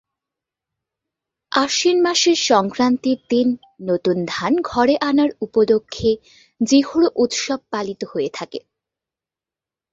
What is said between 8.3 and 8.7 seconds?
থাকে।